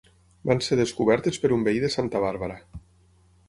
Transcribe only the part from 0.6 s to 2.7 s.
ser descobertes per un veí de Santa Bàrbara.